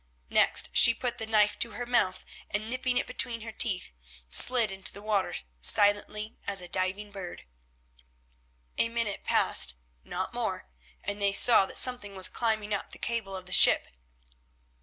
Next 0.31 0.71
she 0.73 0.95
put 0.95 1.19
the 1.19 1.27
knife 1.27 1.59
to 1.59 1.73
her 1.73 1.85
mouth, 1.85 2.25
and, 2.49 2.71
nipping 2.71 2.97
it 2.97 3.05
between 3.05 3.41
her 3.41 3.51
teeth, 3.51 3.91
slid 4.31 4.71
into 4.71 4.91
the 4.91 5.01
water 5.03 5.35
silently 5.59 6.37
as 6.47 6.59
a 6.59 6.67
diving 6.67 7.11
bird. 7.11 7.43
A 8.79 8.89
minute 8.89 9.23
passed, 9.23 9.75
not 10.03 10.33
more, 10.33 10.67
and 11.03 11.21
they 11.21 11.33
saw 11.33 11.67
that 11.67 11.77
something 11.77 12.15
was 12.15 12.29
climbing 12.29 12.73
up 12.73 12.89
the 12.89 12.97
cable 12.97 13.35
of 13.35 13.45
the 13.45 13.53
ship. 13.53 13.89